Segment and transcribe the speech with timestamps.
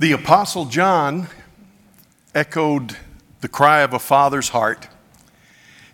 [0.00, 1.26] The Apostle John
[2.34, 2.96] echoed
[3.42, 4.88] the cry of a father's heart.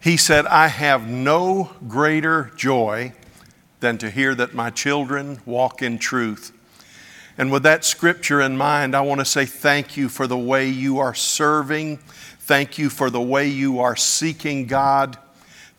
[0.01, 3.15] He said, I have no greater joy
[3.81, 6.53] than to hear that my children walk in truth.
[7.37, 10.69] And with that scripture in mind, I want to say thank you for the way
[10.69, 11.97] you are serving.
[12.39, 15.19] Thank you for the way you are seeking God.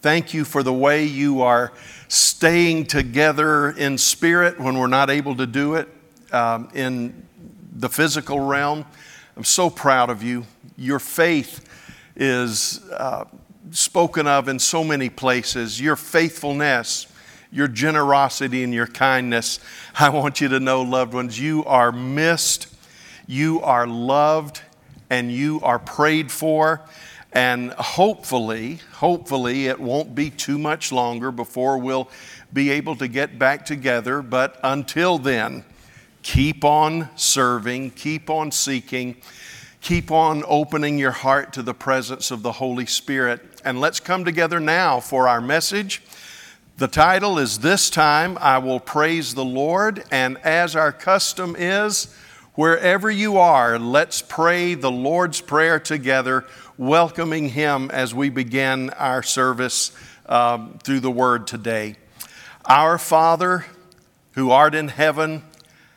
[0.01, 1.71] Thank you for the way you are
[2.09, 5.87] staying together in spirit when we're not able to do it
[6.33, 7.23] um, in
[7.77, 8.85] the physical realm.
[9.35, 10.45] I'm so proud of you.
[10.75, 11.63] Your faith
[12.15, 13.25] is uh,
[13.71, 15.79] spoken of in so many places.
[15.79, 17.05] Your faithfulness,
[17.51, 19.59] your generosity, and your kindness.
[19.99, 22.67] I want you to know, loved ones, you are missed,
[23.27, 24.61] you are loved,
[25.09, 26.81] and you are prayed for.
[27.33, 32.09] And hopefully, hopefully, it won't be too much longer before we'll
[32.51, 34.23] be able to get back together.
[34.23, 35.63] But until then,
[36.27, 39.15] Keep on serving, keep on seeking,
[39.79, 43.39] keep on opening your heart to the presence of the Holy Spirit.
[43.63, 46.01] And let's come together now for our message.
[46.75, 50.03] The title is This Time I Will Praise the Lord.
[50.11, 52.13] And as our custom is,
[52.55, 56.43] wherever you are, let's pray the Lord's Prayer together,
[56.77, 59.93] welcoming Him as we begin our service
[60.25, 61.95] um, through the Word today.
[62.65, 63.65] Our Father,
[64.33, 65.43] who art in heaven,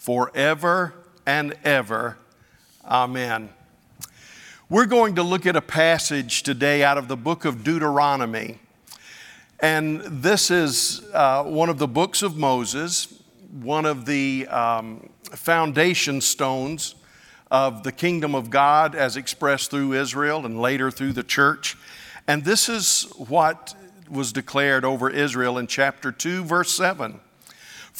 [0.00, 0.94] forever
[1.26, 2.16] and ever.
[2.86, 3.50] Amen.
[4.70, 8.58] We're going to look at a passage today out of the book of Deuteronomy.
[9.60, 13.22] And this is uh, one of the books of Moses,
[13.60, 16.94] one of the um, foundation stones
[17.50, 21.76] of the kingdom of God as expressed through Israel and later through the church.
[22.26, 23.74] And this is what
[24.08, 27.20] was declared over Israel in chapter 2, verse 7.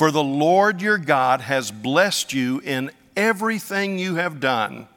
[0.01, 4.89] For the Lord your God has blessed you in everything you have done.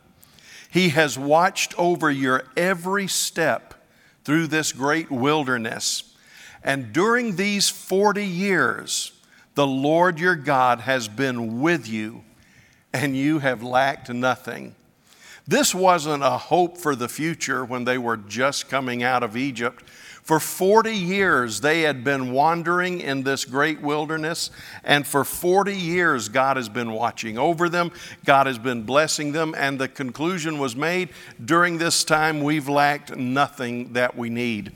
[0.71, 3.73] He has watched over your every step
[4.23, 6.15] through this great wilderness.
[6.63, 9.11] And during these 40 years,
[9.55, 12.23] the Lord your God has been with you,
[12.93, 14.73] and you have lacked nothing.
[15.45, 19.83] This wasn't a hope for the future when they were just coming out of Egypt.
[20.23, 24.51] For 40 years, they had been wandering in this great wilderness,
[24.85, 27.91] and for 40 years, God has been watching over them.
[28.23, 31.09] God has been blessing them, and the conclusion was made
[31.43, 34.71] during this time, we've lacked nothing that we need.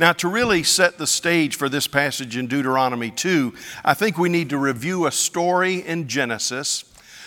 [0.00, 3.54] Now, to really set the stage for this passage in Deuteronomy 2,
[3.84, 6.84] I think we need to review a story in Genesis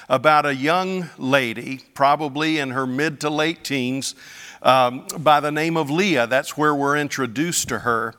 [0.10, 4.14] about a young lady, probably in her mid to late teens,
[4.62, 6.28] um, by the name of Leah.
[6.28, 8.16] That's where we're introduced to her.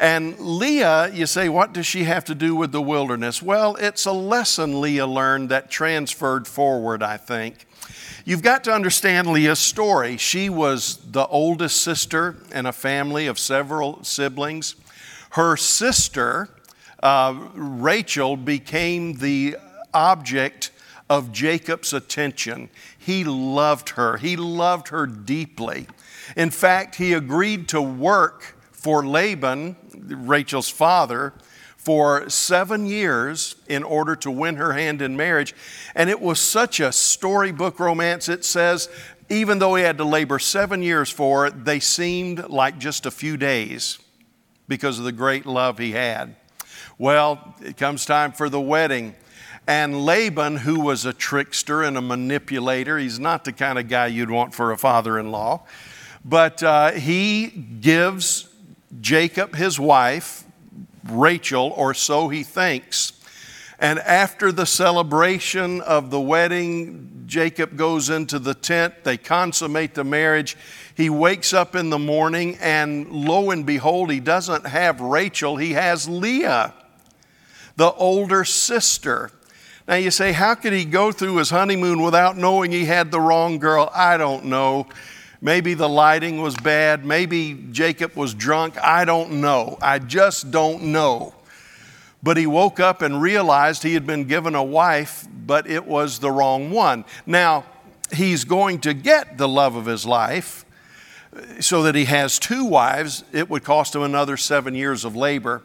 [0.00, 3.42] And Leah, you say, what does she have to do with the wilderness?
[3.42, 7.66] Well, it's a lesson Leah learned that transferred forward, I think.
[8.24, 10.16] You've got to understand Leah's story.
[10.18, 14.76] She was the oldest sister in a family of several siblings.
[15.30, 16.48] Her sister,
[17.02, 19.56] uh, Rachel, became the
[19.92, 20.70] object
[21.10, 22.70] of Jacob's attention.
[22.98, 25.86] He loved her, he loved her deeply.
[26.36, 31.34] In fact, he agreed to work for Laban, Rachel's father,
[31.76, 35.54] for seven years in order to win her hand in marriage.
[35.94, 38.28] And it was such a storybook romance.
[38.28, 38.88] It says,
[39.30, 43.10] even though he had to labor seven years for it, they seemed like just a
[43.10, 43.98] few days
[44.68, 46.36] because of the great love he had.
[46.98, 49.14] Well, it comes time for the wedding.
[49.68, 54.06] And Laban, who was a trickster and a manipulator, he's not the kind of guy
[54.06, 55.64] you'd want for a father in law,
[56.24, 58.48] but uh, he gives
[59.02, 60.44] Jacob his wife,
[61.06, 63.12] Rachel, or so he thinks.
[63.78, 69.04] And after the celebration of the wedding, Jacob goes into the tent.
[69.04, 70.56] They consummate the marriage.
[70.94, 75.74] He wakes up in the morning, and lo and behold, he doesn't have Rachel, he
[75.74, 76.72] has Leah,
[77.76, 79.30] the older sister.
[79.88, 83.20] Now you say, how could he go through his honeymoon without knowing he had the
[83.20, 83.90] wrong girl?
[83.94, 84.86] I don't know.
[85.40, 87.06] Maybe the lighting was bad.
[87.06, 88.76] Maybe Jacob was drunk.
[88.82, 89.78] I don't know.
[89.80, 91.34] I just don't know.
[92.22, 96.18] But he woke up and realized he had been given a wife, but it was
[96.18, 97.06] the wrong one.
[97.24, 97.64] Now,
[98.12, 100.66] he's going to get the love of his life
[101.34, 105.16] uh, so that he has two wives, it would cost him another seven years of
[105.16, 105.62] labor.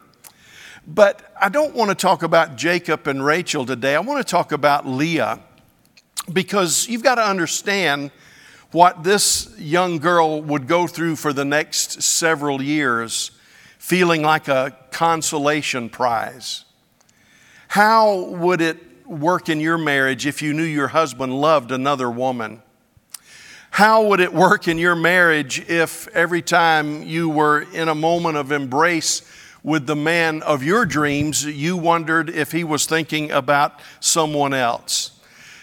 [0.85, 3.95] But I don't want to talk about Jacob and Rachel today.
[3.95, 5.39] I want to talk about Leah
[6.31, 8.11] because you've got to understand
[8.71, 13.31] what this young girl would go through for the next several years,
[13.77, 16.65] feeling like a consolation prize.
[17.69, 22.61] How would it work in your marriage if you knew your husband loved another woman?
[23.71, 28.37] How would it work in your marriage if every time you were in a moment
[28.37, 29.21] of embrace
[29.63, 35.11] with the man of your dreams, you wondered if he was thinking about someone else?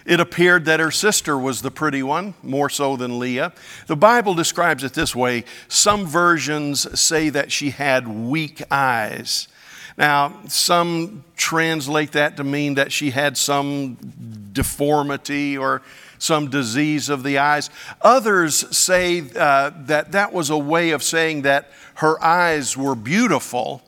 [0.07, 3.53] It appeared that her sister was the pretty one, more so than Leah.
[3.87, 9.47] The Bible describes it this way some versions say that she had weak eyes.
[9.99, 13.99] Now, some translate that to mean that she had some
[14.53, 15.83] deformity or
[16.19, 17.71] some disease of the eyes.
[18.01, 23.83] Others say uh, that that was a way of saying that her eyes were beautiful.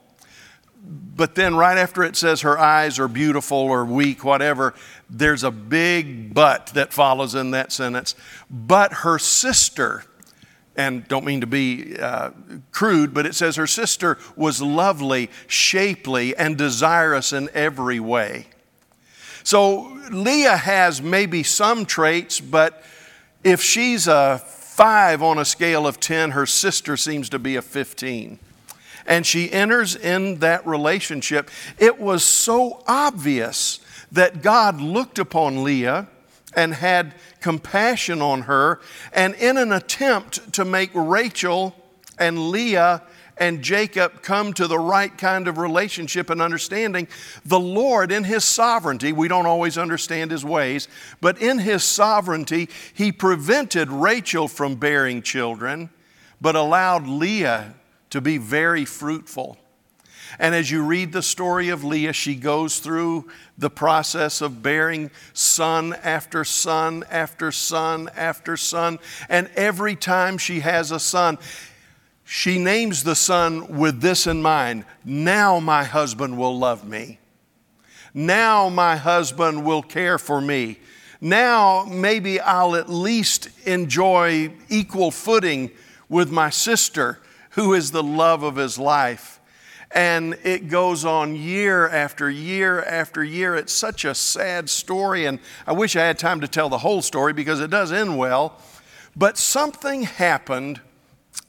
[0.84, 4.75] But then, right after it says her eyes are beautiful or weak, whatever,
[5.08, 8.17] there's a big but that follows in that sentence.
[8.50, 10.05] But her sister,
[10.75, 12.31] and don't mean to be uh,
[12.73, 18.46] crude, but it says her sister was lovely, shapely, and desirous in every way.
[19.44, 22.82] So Leah has maybe some traits, but
[23.44, 27.62] if she's a five on a scale of 10, her sister seems to be a
[27.62, 28.38] 15
[29.07, 33.81] and she enters in that relationship, it was so obvious
[34.13, 36.09] that God looked upon Leah
[36.55, 38.81] and had compassion on her,
[39.13, 41.75] and in an attempt to make Rachel
[42.19, 43.03] and Leah
[43.39, 47.09] and Jacob come to the right kind of relationship and understanding,
[47.45, 50.89] the Lord, in His sovereignty, we don't always understand His ways,
[51.21, 55.89] but in His sovereignty, He prevented Rachel from bearing children,
[56.41, 57.75] but allowed Leah
[58.12, 59.56] to be very fruitful.
[60.38, 65.11] And as you read the story of Leah, she goes through the process of bearing
[65.32, 68.99] son after son after son after son.
[69.31, 71.38] And every time she has a son,
[72.25, 77.19] she names the son with this in mind Now my husband will love me.
[78.12, 80.81] Now my husband will care for me.
[81.19, 85.70] Now maybe I'll at least enjoy equal footing
[86.11, 87.19] with my sister
[87.53, 89.41] who is the love of his life.
[89.95, 93.55] And it goes on year after year after year.
[93.57, 97.03] It's such a sad story, and I wish I had time to tell the whole
[97.03, 98.59] story because it does end well.
[99.15, 100.81] But something happened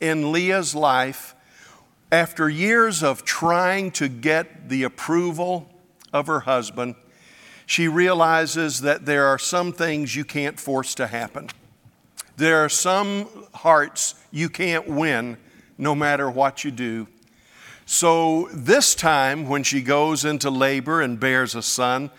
[0.01, 1.35] in Leah's life
[2.11, 5.69] after years of trying to get the approval
[6.11, 6.95] of her husband.
[7.65, 11.49] She realizes that there are some things you can't force to happen.
[12.35, 15.37] There are some hearts you can't win
[15.83, 17.07] no matter what you do.
[17.85, 22.09] So, this time when she goes into labor and bears a son,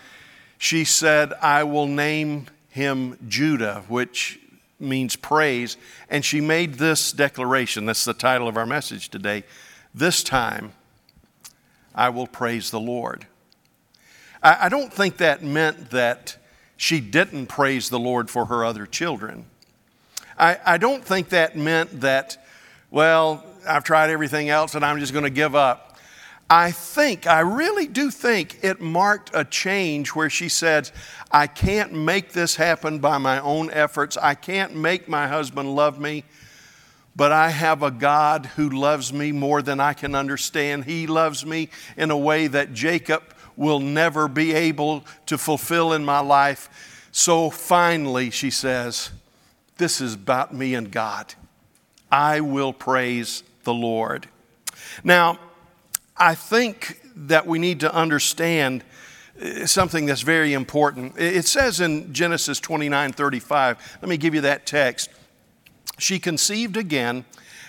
[0.59, 4.39] she said, I will name him Judah, which
[4.79, 5.75] means praise.
[6.07, 9.43] And she made this declaration that's the title of our message today.
[9.93, 10.73] This time
[11.95, 13.25] I will praise the Lord.
[14.43, 16.37] I, don't think that meant that
[16.77, 19.45] she didn't praise the Lord for her other children.
[20.37, 22.37] I, I don't think that meant that
[22.91, 25.97] well, I've tried everything else and I'm just going to give up.
[26.49, 30.91] I think, I really do think it marked a change where she said,
[31.31, 34.15] I can't make this happen by my own efforts.
[34.15, 36.23] I can't make my husband love me,
[37.15, 40.85] but I have a God who loves me more than I can understand.
[40.85, 43.23] He loves me in a way that Jacob
[43.57, 47.07] will never be able to fulfill in my life.
[47.11, 49.09] So finally, she says,
[49.77, 51.33] This is about me and God.
[52.11, 54.27] I will praise the Lord.
[55.03, 55.39] Now,
[56.17, 58.83] I think that we need to understand
[59.41, 61.17] uh, something that's very important.
[61.17, 65.09] It says in Genesis 29 35, let me give you that text.
[65.97, 67.25] She conceived again,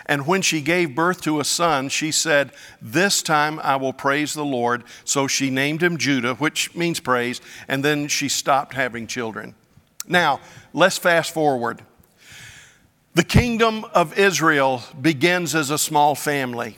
[0.06, 4.34] and when she gave birth to a son, she said, This time I will praise
[4.34, 4.84] the Lord.
[5.04, 9.54] So she named him Judah, which means praise, and then she stopped having children.
[10.08, 10.40] Now,
[10.72, 11.82] let's fast forward.
[13.16, 16.76] The kingdom of Israel begins as a small family.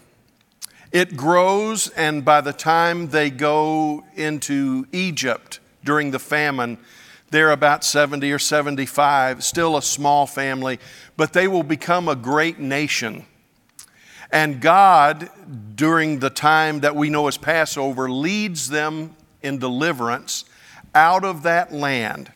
[0.93, 6.79] It grows, and by the time they go into Egypt during the famine,
[7.31, 10.79] they're about 70 or 75, still a small family,
[11.17, 13.25] but they will become a great nation.
[14.31, 15.31] And God,
[15.75, 20.45] during the time that we know as Passover, leads them in deliverance
[20.95, 22.31] out of that land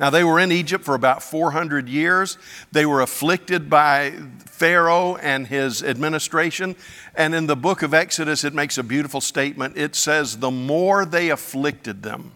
[0.00, 2.38] Now, they were in Egypt for about 400 years.
[2.70, 4.12] They were afflicted by
[4.46, 6.76] Pharaoh and his administration.
[7.16, 9.76] And in the book of Exodus, it makes a beautiful statement.
[9.76, 12.32] It says, The more they afflicted them,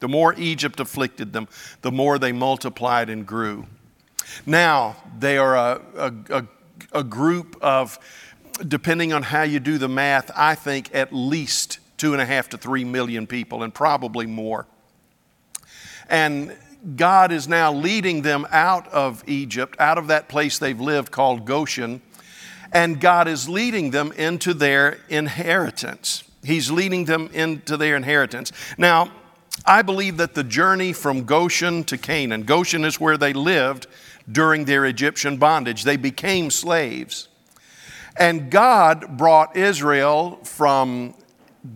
[0.00, 1.48] the more Egypt afflicted them,
[1.80, 3.66] the more they multiplied and grew.
[4.44, 6.46] Now, they are a, a, a,
[6.92, 7.98] a group of,
[8.66, 12.50] depending on how you do the math, I think at least two and a half
[12.50, 14.66] to three million people, and probably more.
[16.10, 16.54] And
[16.94, 21.44] God is now leading them out of Egypt, out of that place they've lived called
[21.44, 22.00] Goshen,
[22.72, 26.22] and God is leading them into their inheritance.
[26.44, 28.52] He's leading them into their inheritance.
[28.78, 29.10] Now,
[29.64, 33.86] I believe that the journey from Goshen to Canaan, Goshen is where they lived
[34.30, 35.82] during their Egyptian bondage.
[35.82, 37.28] They became slaves.
[38.16, 41.14] And God brought Israel from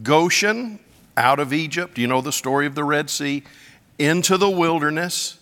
[0.02, 0.78] Goshen
[1.16, 1.98] out of Egypt.
[1.98, 3.42] You know the story of the Red Sea
[4.00, 5.38] into the wilderness,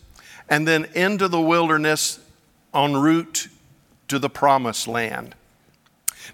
[0.49, 2.19] and then into the wilderness
[2.75, 3.47] en route
[4.09, 5.37] to the promised land.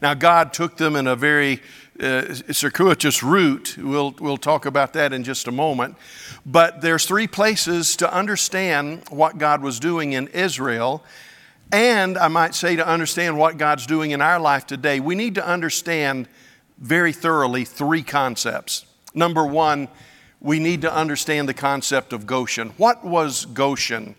[0.00, 1.60] Now, God took them in a very
[2.00, 3.76] uh, circuitous route.
[3.78, 5.96] We'll, we'll talk about that in just a moment.
[6.46, 11.04] But there's three places to understand what God was doing in Israel.
[11.72, 15.34] And I might say to understand what God's doing in our life today, we need
[15.34, 16.26] to understand
[16.78, 18.86] very thoroughly three concepts.
[19.14, 19.88] Number one,
[20.44, 22.68] we need to understand the concept of Goshen.
[22.76, 24.14] What was Goshen?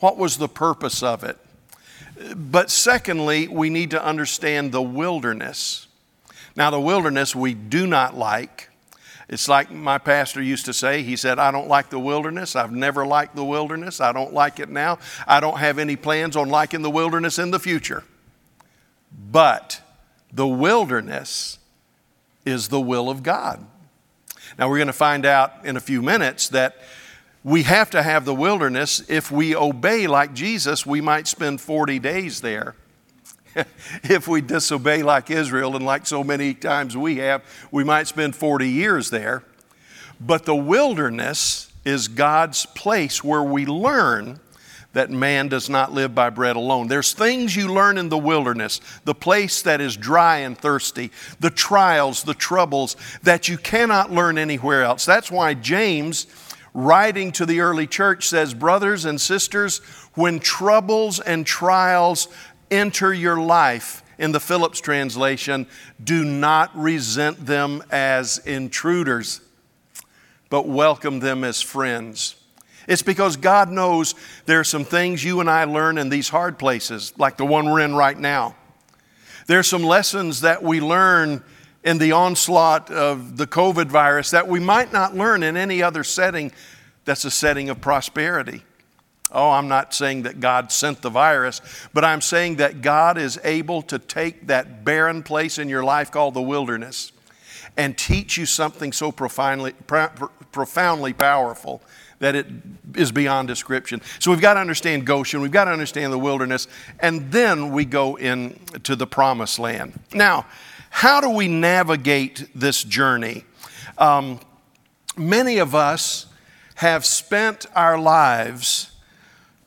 [0.00, 1.38] What was the purpose of it?
[2.36, 5.88] But secondly, we need to understand the wilderness.
[6.54, 8.68] Now, the wilderness we do not like.
[9.30, 12.54] It's like my pastor used to say, he said, I don't like the wilderness.
[12.54, 13.98] I've never liked the wilderness.
[13.98, 14.98] I don't like it now.
[15.26, 18.04] I don't have any plans on liking the wilderness in the future.
[19.30, 19.80] But
[20.30, 21.58] the wilderness
[22.44, 23.66] is the will of God.
[24.58, 26.76] Now, we're going to find out in a few minutes that
[27.44, 29.02] we have to have the wilderness.
[29.08, 32.76] If we obey like Jesus, we might spend 40 days there.
[34.04, 38.36] if we disobey like Israel, and like so many times we have, we might spend
[38.36, 39.42] 40 years there.
[40.20, 44.38] But the wilderness is God's place where we learn
[44.92, 46.88] that man does not live by bread alone.
[46.88, 51.50] There's things you learn in the wilderness, the place that is dry and thirsty, the
[51.50, 55.04] trials, the troubles that you cannot learn anywhere else.
[55.04, 56.26] That's why James,
[56.74, 59.78] writing to the early church, says, Brothers and sisters,
[60.14, 62.28] when troubles and trials
[62.70, 65.66] enter your life, in the Phillips translation,
[66.02, 69.40] do not resent them as intruders,
[70.48, 72.36] but welcome them as friends.
[72.88, 74.14] It's because God knows
[74.46, 77.70] there are some things you and I learn in these hard places, like the one
[77.70, 78.56] we're in right now.
[79.46, 81.42] There are some lessons that we learn
[81.84, 86.04] in the onslaught of the COVID virus that we might not learn in any other
[86.04, 86.52] setting
[87.04, 88.62] that's a setting of prosperity.
[89.32, 91.60] Oh, I'm not saying that God sent the virus,
[91.92, 96.10] but I'm saying that God is able to take that barren place in your life
[96.10, 97.12] called the wilderness
[97.76, 99.72] and teach you something so profoundly,
[100.52, 101.82] profoundly powerful
[102.22, 102.46] that it
[102.94, 104.00] is beyond description.
[104.20, 106.68] So we've got to understand Goshen, we've got to understand the wilderness,
[107.00, 109.98] and then we go into the promised land.
[110.14, 110.46] Now,
[110.88, 113.44] how do we navigate this journey?
[113.98, 114.38] Um,
[115.16, 116.26] many of us
[116.76, 118.92] have spent our lives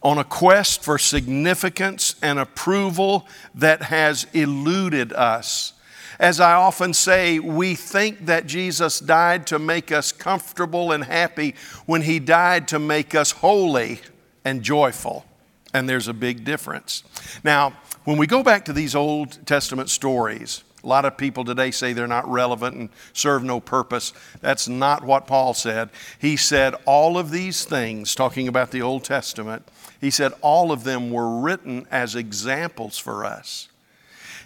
[0.02, 5.74] on a quest for significance and approval that has eluded us.
[6.20, 11.56] As I often say, we think that Jesus died to make us comfortable and happy
[11.86, 14.02] when He died to make us holy
[14.44, 15.26] and joyful.
[15.74, 17.04] And there's a big difference.
[17.44, 17.74] Now,
[18.06, 21.94] when we go back to these Old Testament stories, a lot of people today say
[21.94, 24.14] they're not relevant and serve no purpose.
[24.40, 25.90] That's not what Paul said.
[26.20, 29.68] He said all of these things, talking about the Old Testament,
[30.00, 33.68] he said all of them were written as examples for us.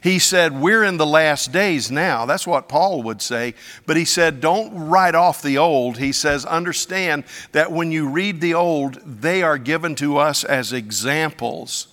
[0.01, 2.25] He said, We're in the last days now.
[2.25, 3.53] That's what Paul would say.
[3.85, 5.97] But he said, Don't write off the old.
[5.97, 10.73] He says, Understand that when you read the old, they are given to us as
[10.73, 11.87] examples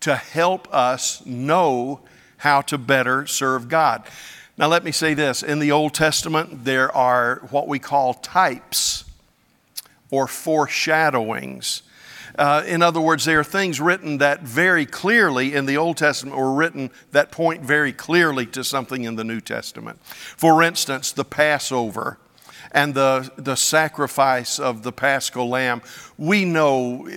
[0.00, 2.00] to help us know
[2.38, 4.04] how to better serve God.
[4.56, 9.04] Now, let me say this in the Old Testament, there are what we call types
[10.10, 11.82] or foreshadowings.
[12.36, 16.36] Uh, in other words, there are things written that very clearly in the Old Testament
[16.36, 20.00] were written that point very clearly to something in the New Testament.
[20.04, 22.18] For instance, the Passover
[22.72, 25.80] and the, the sacrifice of the paschal lamb,
[26.18, 27.08] we know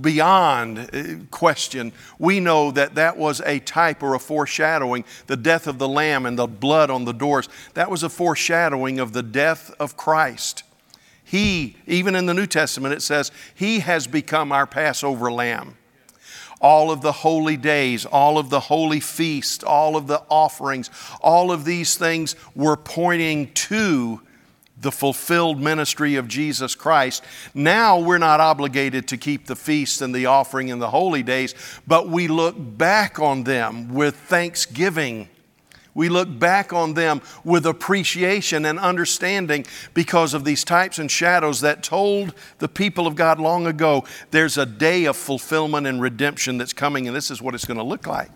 [0.00, 5.04] beyond uh, question, we know that that was a type or a foreshadowing.
[5.26, 8.98] The death of the Lamb and the blood on the doors, that was a foreshadowing
[8.98, 10.62] of the death of Christ.
[11.28, 15.76] He, even in the New Testament, it says, He has become our Passover lamb.
[16.58, 20.88] All of the holy days, all of the holy feasts, all of the offerings,
[21.20, 24.22] all of these things were pointing to
[24.80, 27.22] the fulfilled ministry of Jesus Christ.
[27.52, 31.54] Now we're not obligated to keep the feasts and the offering and the holy days,
[31.86, 35.28] but we look back on them with thanksgiving.
[35.98, 41.60] We look back on them with appreciation and understanding because of these types and shadows
[41.62, 46.56] that told the people of God long ago there's a day of fulfillment and redemption
[46.56, 48.30] that's coming, and this is what it's going to look like.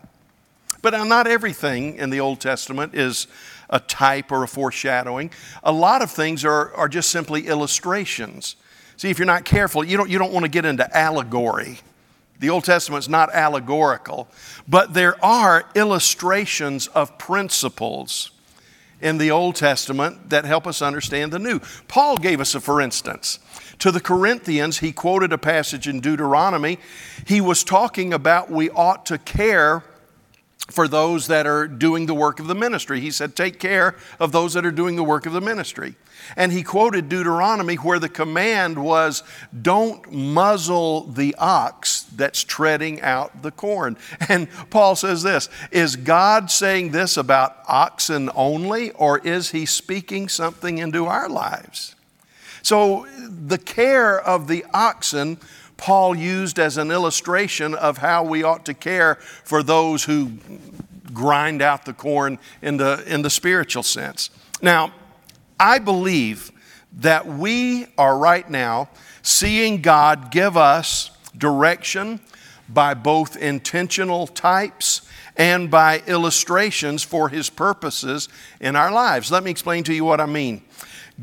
[0.82, 3.28] But not everything in the Old Testament is
[3.70, 5.30] a type or a foreshadowing.
[5.62, 8.56] A lot of things are, are just simply illustrations.
[8.96, 11.78] See, if you're not careful, you don't, you don't want to get into allegory.
[12.42, 14.26] The Old Testament's not allegorical,
[14.66, 18.32] but there are illustrations of principles
[19.00, 21.60] in the Old Testament that help us understand the New.
[21.86, 23.38] Paul gave us a for instance.
[23.78, 26.80] To the Corinthians, he quoted a passage in Deuteronomy.
[27.28, 29.84] He was talking about we ought to care
[30.70, 33.00] for those that are doing the work of the ministry.
[33.00, 35.96] He said, Take care of those that are doing the work of the ministry.
[36.36, 39.22] And he quoted Deuteronomy where the command was,
[39.60, 43.96] Don't muzzle the ox that's treading out the corn.
[44.28, 50.28] And Paul says this Is God saying this about oxen only, or is he speaking
[50.28, 51.96] something into our lives?
[52.62, 55.38] So the care of the oxen
[55.82, 60.34] Paul used as an illustration of how we ought to care for those who
[61.12, 64.30] grind out the corn in the, in the spiritual sense.
[64.62, 64.94] Now,
[65.58, 66.52] I believe
[66.98, 68.90] that we are right now
[69.22, 72.20] seeing God give us direction
[72.68, 75.02] by both intentional types
[75.36, 78.28] and by illustrations for His purposes
[78.60, 79.32] in our lives.
[79.32, 80.62] Let me explain to you what I mean.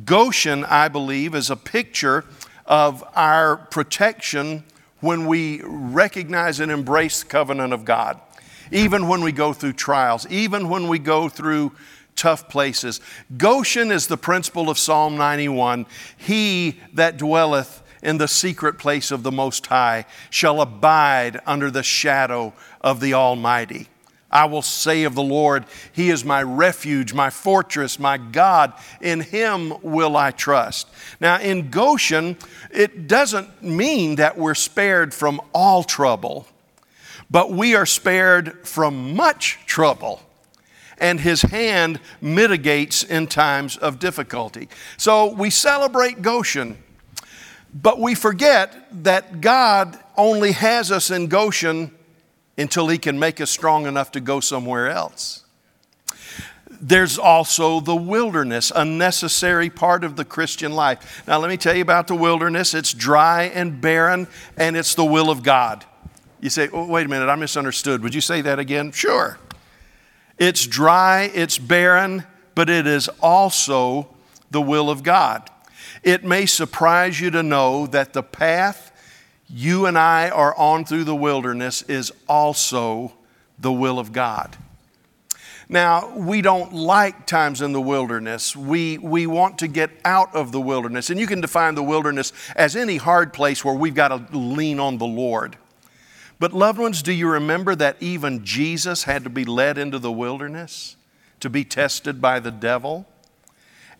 [0.04, 2.26] Goshen, I believe, is a picture
[2.70, 4.64] of our protection
[5.02, 8.22] when we recognize and embrace the covenant of God,
[8.72, 11.74] even when we go through trials, even when we go through
[12.16, 13.02] tough places.
[13.38, 15.86] Goshen is the principle of Psalm 91
[16.18, 21.84] He that dwelleth in the secret place of the Most High shall abide under the
[21.84, 23.88] shadow of the Almighty.
[24.32, 28.74] I will say of the Lord, He is my refuge, my fortress, my God.
[29.02, 30.88] In Him will I trust.
[31.20, 32.38] Now, in Goshen,
[32.72, 36.48] it doesn't mean that we're spared from all trouble,
[37.32, 40.22] but we are spared from much trouble.
[41.00, 44.70] And His hand mitigates in times of difficulty.
[44.98, 46.78] So we celebrate Goshen,
[47.74, 51.96] but we forget that God only has us in Goshen
[52.60, 55.44] until He can make us strong enough to go somewhere else.
[56.82, 61.24] There's also the wilderness, a necessary part of the Christian life.
[61.28, 62.74] Now, let me tell you about the wilderness.
[62.74, 65.84] It's dry and barren, and it's the will of God.
[66.40, 68.02] You say, oh, wait a minute, I misunderstood.
[68.04, 68.92] Would you say that again?
[68.92, 69.38] Sure.
[70.38, 72.24] It's dry, it's barren,
[72.56, 74.08] but it is also
[74.52, 75.50] the will of God.
[76.02, 78.89] It may surprise you to know that the path
[79.50, 83.14] you and I are on through the wilderness is also
[83.58, 84.56] the will of God.
[85.72, 88.56] Now, we don't like times in the wilderness.
[88.56, 91.12] We, we want to get out of the wilderness.
[91.12, 94.80] And you can define the wilderness as any hard place where we've got to lean
[94.80, 95.58] on the Lord.
[96.40, 100.12] But, loved ones, do you remember that even Jesus had to be led into the
[100.12, 100.96] wilderness
[101.40, 103.06] to be tested by the devil?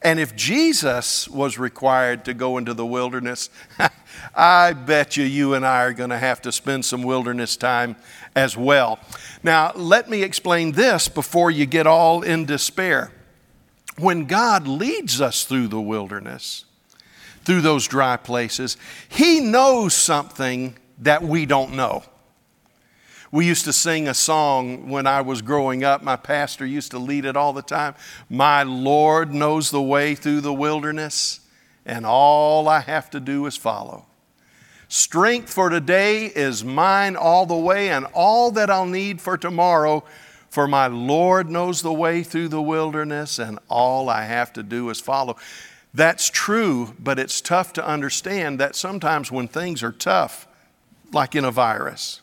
[0.02, 3.50] And if Jesus was required to go into the wilderness,
[4.36, 7.98] I bet you you and I are going to have to spend some wilderness time
[8.36, 9.00] as well.
[9.44, 13.12] Now, let me explain this before you get all in despair.
[13.98, 16.64] When God leads us through the wilderness,
[17.44, 18.78] through those dry places,
[19.10, 22.04] He knows something that we don't know.
[23.32, 26.02] We used to sing a song when I was growing up.
[26.02, 27.94] My pastor used to lead it all the time.
[28.28, 31.42] My Lord knows the way through the wilderness,
[31.86, 34.08] and all I have to do is follow.
[34.88, 40.04] Strength for today is mine all the way, and all that I'll need for tomorrow.
[40.50, 44.90] For my Lord knows the way through the wilderness, and all I have to do
[44.90, 45.38] is follow.
[45.94, 50.48] That's true, but it's tough to understand that sometimes when things are tough,
[51.12, 52.22] like in a virus,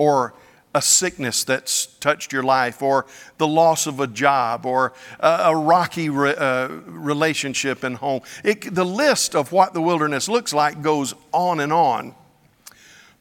[0.00, 0.32] or
[0.74, 3.04] a sickness that's touched your life, or
[3.36, 8.22] the loss of a job, or a, a rocky re, uh, relationship in home.
[8.42, 12.14] It, the list of what the wilderness looks like goes on and on.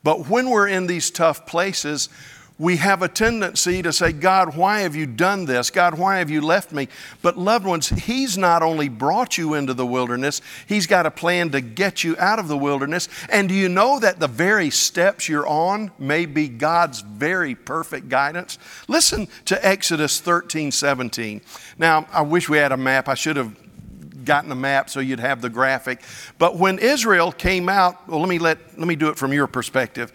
[0.04, 2.08] But when we're in these tough places,
[2.60, 5.72] we have a tendency to say, God, why have you done this?
[5.72, 6.90] God, why have you left me?
[7.22, 11.52] But, loved ones, He's not only brought you into the wilderness, He's got a plan
[11.52, 13.08] to get you out of the wilderness.
[13.30, 18.10] And do you know that the very steps you're on may be God's very perfect
[18.10, 18.60] guidance?
[18.90, 21.42] Listen to Exodus 13 17.
[21.78, 23.08] Now, I wish we had a map.
[23.08, 23.56] I should have
[24.26, 26.02] gotten a map so you'd have the graphic.
[26.38, 29.48] But when Israel came out, well, let me, let, let me do it from your
[29.48, 30.12] perspective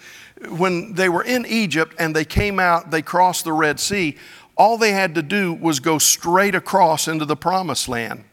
[0.48, 4.16] when they were in Egypt and they came out, they crossed the Red Sea,
[4.56, 8.24] all they had to do was go straight across into the promised land.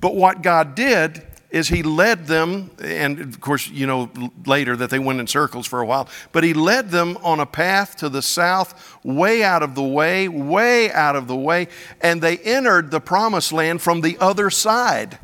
[0.00, 4.10] But what God did is He led them, and of course, you know
[4.44, 7.46] later that they went in circles for a while, but He led them on a
[7.46, 11.68] path to the south, way out of the way, way out of the way,
[12.00, 15.18] and they entered the promised land from the other side.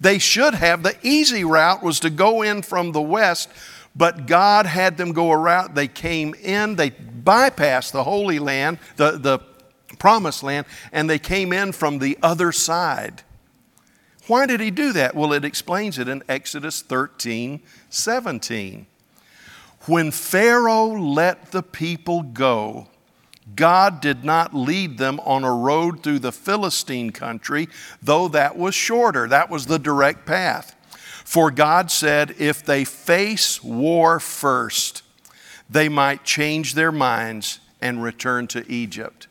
[0.00, 3.50] They should have, the easy route was to go in from the west
[3.94, 5.74] but God had them go around.
[5.74, 9.40] They came in, they bypassed the Holy Land, the, the
[9.98, 13.22] promised land, and they came in from the other side.
[14.26, 15.14] Why did he do that?
[15.14, 18.86] Well, it explains it in Exodus 13 17.
[19.86, 22.88] When Pharaoh let the people go,
[23.56, 27.68] God did not lead them on a road through the Philistine country,
[28.02, 29.26] though that was shorter.
[29.26, 30.76] That was the direct path.
[31.30, 35.04] For God said, if they face war first,
[35.70, 39.28] they might change their minds and return to Egypt.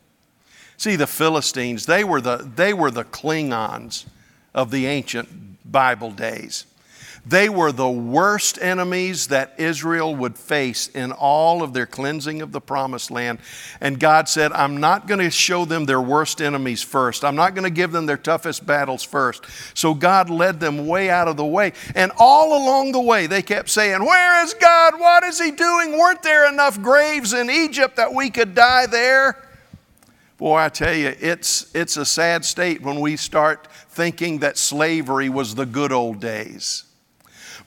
[0.78, 4.06] See, the Philistines, they were the, they were the Klingons
[4.56, 6.66] of the ancient Bible days.
[7.26, 12.52] They were the worst enemies that Israel would face in all of their cleansing of
[12.52, 13.40] the promised land.
[13.82, 17.24] And God said, I'm not going to show them their worst enemies first.
[17.24, 19.46] I'm not going to give them their toughest battles first.
[19.74, 21.74] So God led them way out of the way.
[21.94, 25.00] And all along the way, they kept saying, Where is God?
[25.00, 25.98] What is He doing?
[25.98, 29.46] Weren't there enough graves in Egypt that we could die there?
[30.38, 35.28] Boy, I tell you, it's, it's a sad state when we start thinking that slavery
[35.28, 36.86] was the good old days.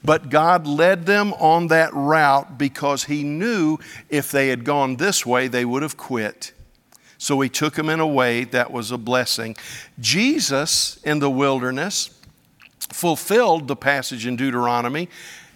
[0.04, 5.24] But God led them on that route because He knew if they had gone this
[5.24, 6.52] way, they would have quit.
[7.18, 9.56] So He took them in a way that was a blessing.
[10.00, 12.10] Jesus in the wilderness
[12.80, 15.08] fulfilled the passage in Deuteronomy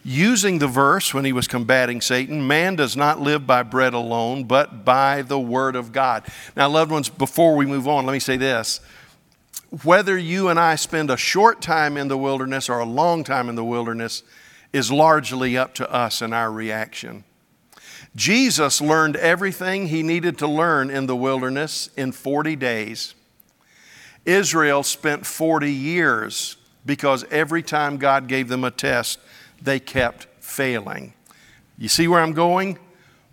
[0.07, 4.45] using the verse when he was combating Satan man does not live by bread alone,
[4.45, 6.25] but by the word of God.
[6.55, 8.81] Now, loved ones, before we move on, let me say this.
[9.83, 13.49] Whether you and I spend a short time in the wilderness or a long time
[13.49, 14.23] in the wilderness,
[14.73, 17.25] is largely up to us and our reaction.
[18.15, 23.15] Jesus learned everything he needed to learn in the wilderness in 40 days.
[24.25, 29.19] Israel spent 40 years because every time God gave them a test,
[29.61, 31.15] they kept failing.
[31.79, 32.79] You see where I'm going?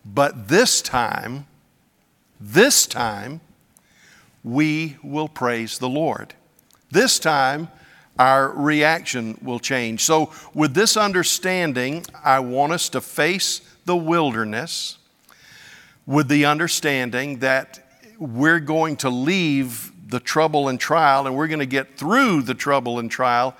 [0.06, 1.48] But this time,
[2.40, 3.42] this time,
[4.44, 6.34] we will praise the Lord.
[6.92, 7.70] This time,
[8.20, 10.04] our reaction will change.
[10.04, 14.98] So, with this understanding, I want us to face the wilderness
[16.06, 17.80] with the understanding that
[18.20, 22.54] we're going to leave the trouble and trial and we're going to get through the
[22.54, 23.56] trouble and trial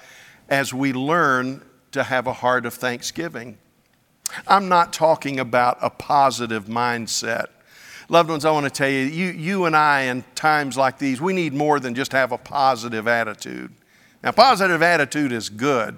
[0.50, 3.58] as we learn to have a heart of thanksgiving.
[4.48, 7.48] I'm not talking about a positive mindset.
[8.14, 11.20] Loved ones, I want to tell you, you, you and I, in times like these,
[11.20, 13.74] we need more than just have a positive attitude.
[14.24, 15.98] Now, positive attitude is good,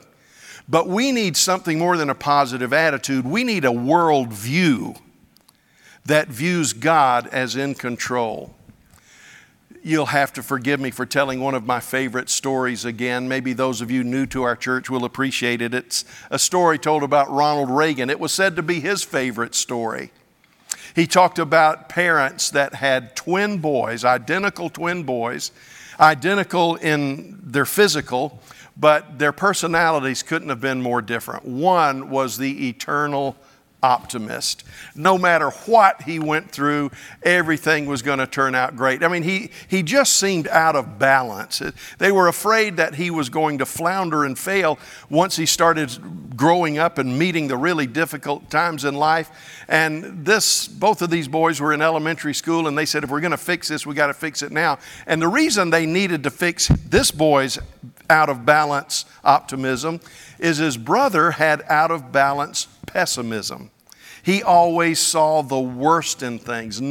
[0.70, 3.26] but we need something more than a positive attitude.
[3.26, 4.98] We need a worldview
[6.06, 8.56] that views God as in control.
[9.84, 13.28] You'll have to forgive me for telling one of my favorite stories again.
[13.28, 15.74] Maybe those of you new to our church will appreciate it.
[15.74, 18.10] It's a story told about Ronald Reagan.
[18.10, 20.12] It was said to be his favorite story.
[20.96, 25.52] He talked about parents that had twin boys, identical twin boys,
[26.00, 28.42] identical in their physical,
[28.78, 31.46] but their personalities couldn't have been more different.
[31.46, 33.36] One was the eternal
[33.84, 34.64] optimist.
[34.96, 39.04] No matter what he went through, everything was going to turn out great.
[39.04, 41.62] I mean, he, he just seemed out of balance.
[42.00, 46.78] They were afraid that he was going to flounder and fail once he started growing
[46.78, 49.30] up and meeting the really difficult times in life.
[49.68, 53.22] And this, both of these boys were in elementary school, and they said, if we're
[53.22, 54.80] going to fix this, we got to fix it now.
[55.06, 57.60] And the reason they needed to fix this boy's
[58.10, 60.00] out of balance optimism
[60.40, 63.72] is his brother had out of balance pessimism.
[64.26, 66.82] He always saw the worst in things.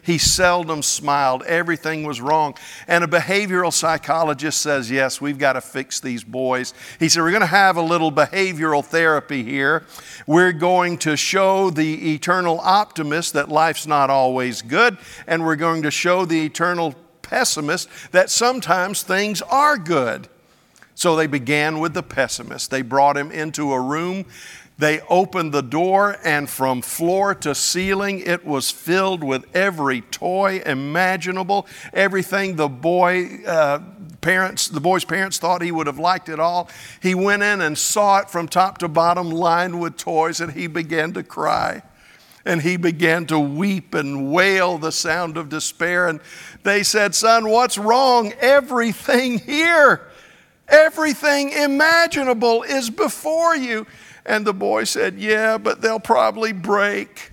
[0.00, 1.42] He seldom smiled.
[1.42, 2.54] Everything was wrong.
[2.86, 6.72] And a behavioral psychologist says, Yes, we've got to fix these boys.
[7.00, 9.84] He said, We're going to have a little behavioral therapy here.
[10.28, 15.82] We're going to show the eternal optimist that life's not always good, and we're going
[15.82, 20.28] to show the eternal pessimist that sometimes things are good.
[20.94, 22.70] So they began with the pessimist.
[22.70, 24.26] They brought him into a room
[24.76, 30.62] they opened the door, and from floor to ceiling, it was filled with every toy
[30.66, 33.78] imaginable, everything the boy uh,
[34.20, 36.68] parents, the boy's parents thought he would have liked it all.
[37.00, 40.66] He went in and saw it from top to bottom, lined with toys, and he
[40.66, 41.82] began to cry.
[42.46, 46.08] And he began to weep and wail the sound of despair.
[46.08, 46.20] And
[46.62, 48.32] they said, Son, what's wrong?
[48.40, 50.08] Everything here,
[50.68, 53.86] everything imaginable is before you.
[54.26, 57.30] And the boy said, Yeah, but they'll probably break.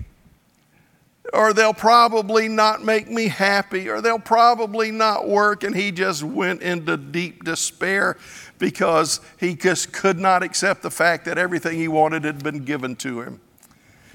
[1.32, 5.64] Or they'll probably not make me happy, or they'll probably not work.
[5.64, 8.18] And he just went into deep despair
[8.58, 12.96] because he just could not accept the fact that everything he wanted had been given
[12.96, 13.40] to him.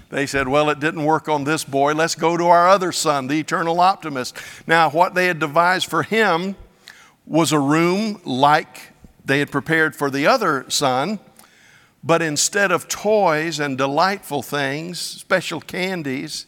[0.09, 1.93] They said, Well, it didn't work on this boy.
[1.93, 4.37] Let's go to our other son, the eternal optimist.
[4.65, 6.55] Now, what they had devised for him
[7.25, 8.93] was a room like
[9.25, 11.19] they had prepared for the other son,
[12.03, 16.45] but instead of toys and delightful things, special candies,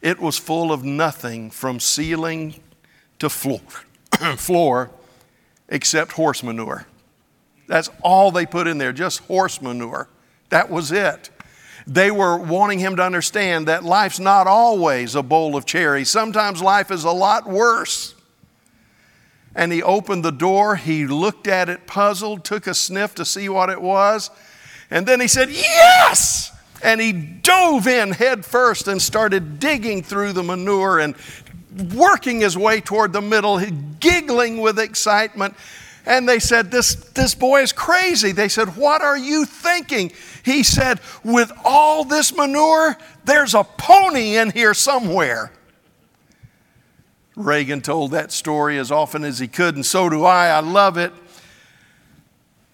[0.00, 2.60] it was full of nothing from ceiling
[3.18, 3.60] to floor,
[4.36, 4.90] floor
[5.68, 6.86] except horse manure.
[7.66, 10.08] That's all they put in there, just horse manure.
[10.50, 11.30] That was it.
[11.86, 16.08] They were wanting him to understand that life's not always a bowl of cherries.
[16.08, 18.14] Sometimes life is a lot worse.
[19.54, 23.48] And he opened the door, he looked at it puzzled, took a sniff to see
[23.48, 24.30] what it was,
[24.94, 26.52] and then he said, Yes!
[26.80, 31.16] And he dove in head first and started digging through the manure and
[31.94, 33.58] working his way toward the middle,
[33.98, 35.56] giggling with excitement.
[36.06, 38.30] And they said, this, this boy is crazy.
[38.30, 40.12] They said, What are you thinking?
[40.44, 45.50] He said, With all this manure, there's a pony in here somewhere.
[47.34, 50.50] Reagan told that story as often as he could, and so do I.
[50.50, 51.12] I love it.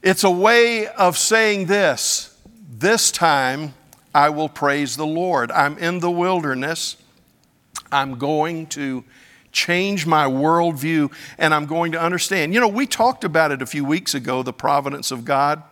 [0.03, 2.35] It's a way of saying this
[2.71, 3.75] this time
[4.15, 5.53] I will praise the Lord.
[5.53, 6.97] I'm in the wilderness.
[7.93, 9.05] I'm going to
[9.53, 12.55] change my worldview and I'm going to understand.
[12.55, 15.63] You know, we talked about it a few weeks ago the providence of God.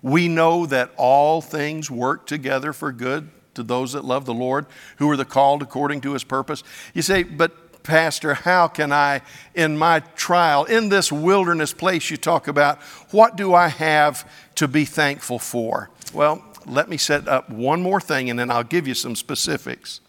[0.00, 4.66] We know that all things work together for good to those that love the Lord,
[4.96, 6.62] who are the called according to his purpose.
[6.94, 9.22] You say, but Pastor, how can I,
[9.54, 14.68] in my trial, in this wilderness place you talk about, what do I have to
[14.68, 15.90] be thankful for?
[16.12, 20.00] Well, let me set up one more thing and then I'll give you some specifics.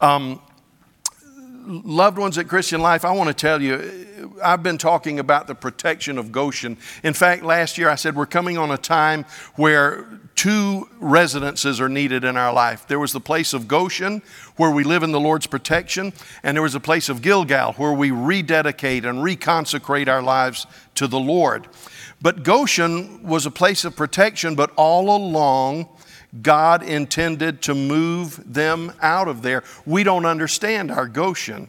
[0.00, 0.40] Um,
[1.68, 5.54] loved ones at Christian Life, I want to tell you, I've been talking about the
[5.54, 6.78] protection of Goshen.
[7.02, 9.26] In fact, last year I said we're coming on a time
[9.56, 12.86] where two residences are needed in our life.
[12.88, 14.22] There was the place of Goshen,
[14.56, 17.92] where we live in the Lord's protection, and there was a place of Gilgal, where
[17.92, 21.68] we rededicate and reconsecrate our lives to the Lord.
[22.20, 25.88] But Goshen was a place of protection, but all along,
[26.42, 29.64] God intended to move them out of there.
[29.86, 31.68] We don't understand our Goshen.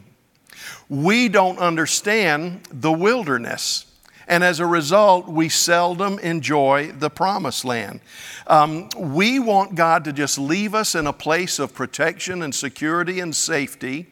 [0.88, 3.86] We don't understand the wilderness.
[4.30, 8.00] And as a result, we seldom enjoy the promised land.
[8.46, 13.18] Um, we want God to just leave us in a place of protection and security
[13.18, 14.06] and safety.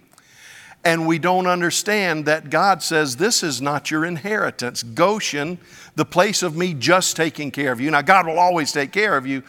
[0.85, 4.83] And we don't understand that God says, This is not your inheritance.
[4.83, 5.59] Goshen,
[5.95, 7.91] the place of me just taking care of you.
[7.91, 9.43] Now, God will always take care of you,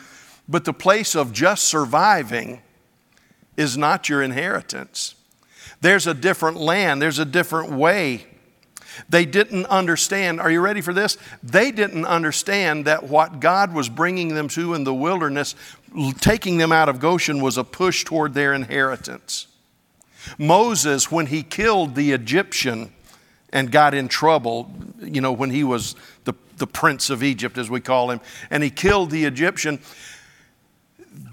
[0.49, 2.61] but the place of just surviving
[3.55, 5.15] is not your inheritance.
[5.79, 8.25] There's a different land, there's a different way
[9.07, 10.41] they didn't understand.
[10.41, 11.17] Are you ready for this?
[11.43, 15.55] They didn't understand that what God was bringing them to in the wilderness,
[16.19, 19.47] taking them out of Goshen, was a push toward their inheritance.
[20.37, 22.91] Moses, when he killed the Egyptian
[23.51, 27.69] and got in trouble, you know, when he was the, the prince of Egypt, as
[27.69, 29.79] we call him, and he killed the Egyptian,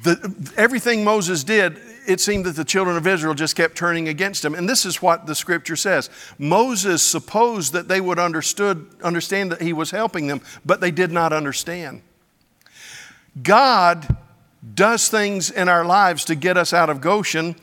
[0.03, 4.44] the, everything Moses did, it seemed that the children of Israel just kept turning against
[4.44, 4.55] him.
[4.55, 9.61] And this is what the scripture says Moses supposed that they would understood, understand that
[9.61, 12.03] he was helping them, but they did not understand.
[13.42, 14.16] God
[14.75, 17.55] does things in our lives to get us out of Goshen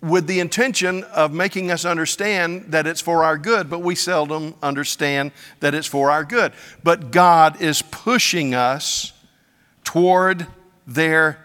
[0.00, 4.54] with the intention of making us understand that it's for our good, but we seldom
[4.62, 6.52] understand that it's for our good.
[6.84, 9.12] But God is pushing us
[9.84, 10.46] toward
[10.86, 11.44] their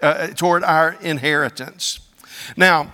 [0.00, 2.00] uh, toward our inheritance.
[2.56, 2.92] Now,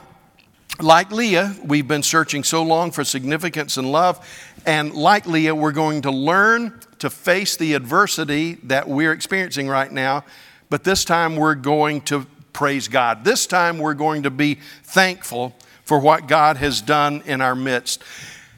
[0.80, 4.26] like Leah, we've been searching so long for significance and love,
[4.64, 9.90] and like Leah, we're going to learn to face the adversity that we're experiencing right
[9.90, 10.24] now,
[10.70, 13.24] but this time we're going to praise God.
[13.24, 18.02] This time we're going to be thankful for what God has done in our midst.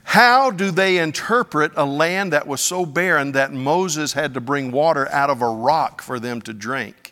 [0.04, 4.70] How do they interpret a land that was so barren that Moses had to bring
[4.70, 7.03] water out of a rock for them to drink?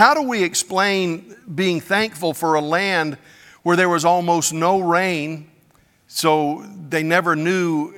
[0.00, 3.18] How do we explain being thankful for a land
[3.64, 5.50] where there was almost no rain,
[6.06, 7.92] so they never knew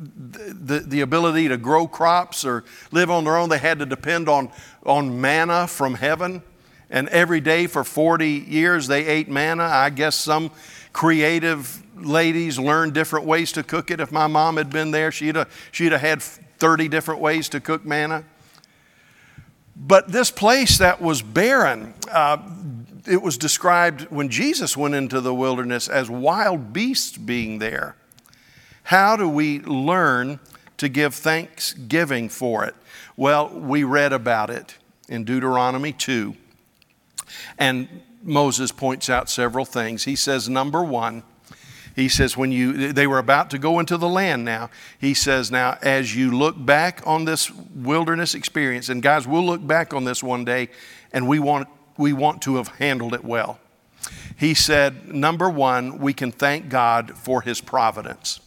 [0.00, 3.50] the, the ability to grow crops or live on their own?
[3.50, 4.50] They had to depend on,
[4.84, 6.42] on manna from heaven.
[6.90, 9.62] And every day for 40 years they ate manna.
[9.62, 10.50] I guess some
[10.92, 14.00] creative ladies learned different ways to cook it.
[14.00, 17.60] If my mom had been there, she'd have, she'd have had 30 different ways to
[17.60, 18.24] cook manna.
[19.76, 22.38] But this place that was barren, uh,
[23.06, 27.94] it was described when Jesus went into the wilderness as wild beasts being there.
[28.84, 30.40] How do we learn
[30.78, 32.74] to give thanksgiving for it?
[33.16, 34.76] Well, we read about it
[35.08, 36.34] in Deuteronomy 2.
[37.58, 37.88] And
[38.22, 40.04] Moses points out several things.
[40.04, 41.22] He says, number one,
[41.96, 44.68] he says, when you, they were about to go into the land now.
[44.98, 49.66] He says, now, as you look back on this wilderness experience, and guys, we'll look
[49.66, 50.68] back on this one day,
[51.10, 53.58] and we want, we want to have handled it well.
[54.36, 58.40] He said, number one, we can thank God for his providence.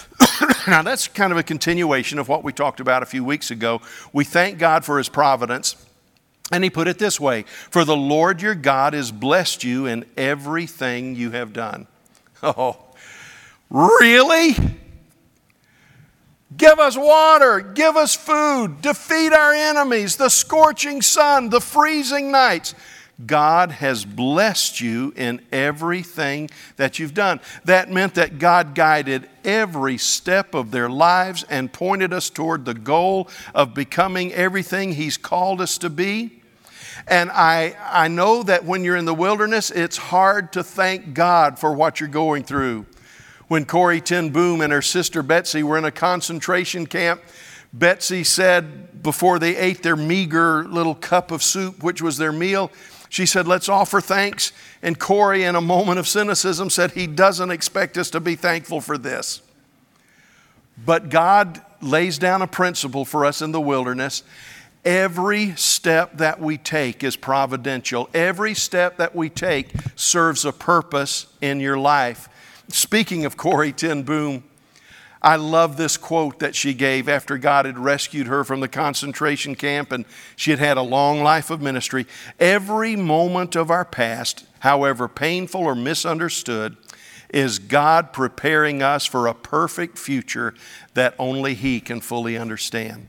[0.68, 3.80] now, that's kind of a continuation of what we talked about a few weeks ago.
[4.12, 5.76] We thank God for his providence.
[6.52, 10.04] And he put it this way For the Lord your God has blessed you in
[10.18, 11.86] everything you have done.
[12.44, 12.76] Oh,
[13.70, 14.56] really?
[16.56, 22.74] Give us water, give us food, defeat our enemies, the scorching sun, the freezing nights.
[23.24, 27.40] God has blessed you in everything that you've done.
[27.64, 32.74] That meant that God guided every step of their lives and pointed us toward the
[32.74, 36.41] goal of becoming everything He's called us to be.
[37.06, 41.58] And I, I know that when you're in the wilderness, it's hard to thank God
[41.58, 42.86] for what you're going through.
[43.48, 47.20] When Corrie Ten Boom and her sister Betsy were in a concentration camp,
[47.72, 52.70] Betsy said before they ate their meager little cup of soup, which was their meal,
[53.08, 54.52] she said, Let's offer thanks.
[54.80, 58.80] And Corrie, in a moment of cynicism, said, He doesn't expect us to be thankful
[58.80, 59.42] for this.
[60.82, 64.22] But God lays down a principle for us in the wilderness,
[64.84, 68.08] Every step that we take is providential.
[68.12, 72.28] Every step that we take serves a purpose in your life.
[72.68, 74.42] Speaking of Corrie Ten Boom,
[75.22, 79.54] I love this quote that she gave after God had rescued her from the concentration
[79.54, 82.06] camp and she had had a long life of ministry.
[82.40, 86.76] Every moment of our past, however painful or misunderstood,
[87.32, 90.54] is God preparing us for a perfect future
[90.94, 93.06] that only He can fully understand.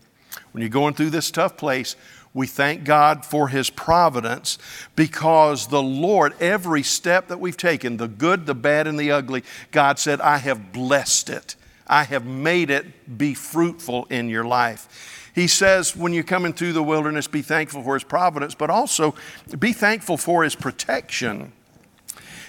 [0.54, 1.96] When you're going through this tough place,
[2.34, 4.58] we thank God for His providence
[4.96, 9.44] because the Lord, every step that we've taken, the good, the bad, and the ugly,
[9.72, 11.56] God said, I have blessed it.
[11.86, 15.32] I have made it be fruitful in your life.
[15.36, 19.16] He says, when you're coming through the wilderness, be thankful for His providence, but also
[19.58, 21.52] be thankful for His protection.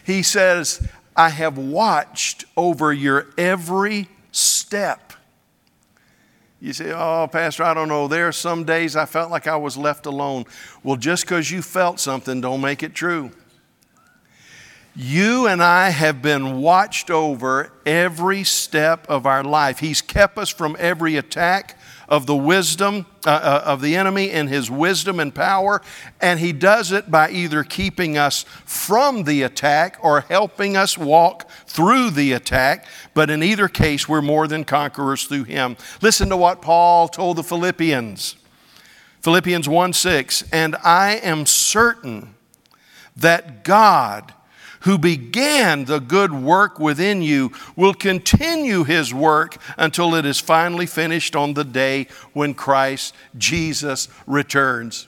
[0.04, 0.86] He says,
[1.16, 5.13] I have watched over your every step.
[6.64, 8.08] You say, Oh, Pastor, I don't know.
[8.08, 10.46] There are some days I felt like I was left alone.
[10.82, 13.32] Well, just because you felt something, don't make it true.
[14.96, 19.80] You and I have been watched over every step of our life.
[19.80, 24.48] He's kept us from every attack of the wisdom uh, uh, of the enemy and
[24.48, 25.80] his wisdom and power,
[26.20, 31.48] and he does it by either keeping us from the attack or helping us walk
[31.66, 32.86] through the attack.
[33.14, 35.76] But in either case, we're more than conquerors through him.
[36.02, 38.36] Listen to what Paul told the Philippians
[39.24, 42.34] Philippians 1 6, and I am certain
[43.16, 44.34] that God
[44.84, 50.86] who began the good work within you will continue his work until it is finally
[50.86, 55.06] finished on the day when Christ Jesus returns.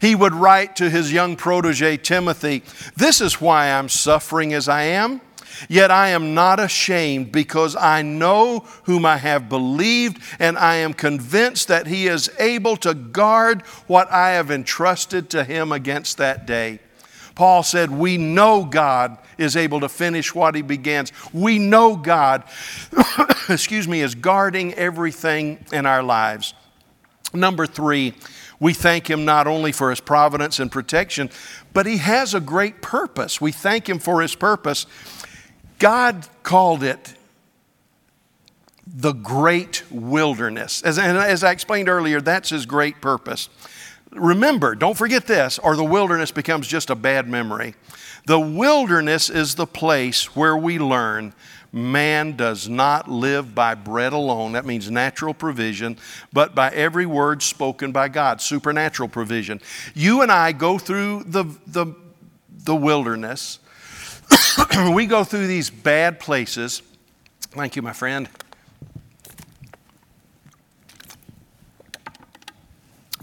[0.00, 2.62] He would write to his young protege Timothy,
[2.96, 5.20] This is why I'm suffering as I am.
[5.68, 10.94] Yet I am not ashamed because I know whom I have believed, and I am
[10.94, 16.46] convinced that he is able to guard what I have entrusted to him against that
[16.46, 16.78] day.
[17.38, 21.12] Paul said, We know God is able to finish what he begins.
[21.32, 22.42] We know God,
[23.48, 26.52] excuse me, is guarding everything in our lives.
[27.32, 28.14] Number three,
[28.58, 31.30] We thank Him not only for His providence and protection,
[31.72, 33.40] but He has a great purpose.
[33.40, 34.86] We thank Him for His purpose.
[35.78, 37.14] God called it
[38.84, 40.82] the great wilderness.
[40.82, 43.48] As, as I explained earlier, that's His great purpose.
[44.18, 47.74] Remember, don't forget this, or the wilderness becomes just a bad memory.
[48.26, 51.34] The wilderness is the place where we learn
[51.72, 55.98] man does not live by bread alone, that means natural provision,
[56.32, 59.60] but by every word spoken by God, supernatural provision.
[59.94, 61.86] You and I go through the, the,
[62.64, 63.58] the wilderness,
[64.94, 66.82] we go through these bad places.
[67.50, 68.28] Thank you, my friend.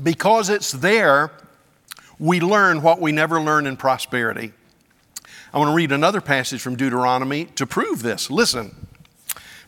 [0.01, 1.31] Because it's there,
[2.19, 4.53] we learn what we never learn in prosperity.
[5.53, 8.29] I want to read another passage from Deuteronomy to prove this.
[8.29, 8.87] Listen,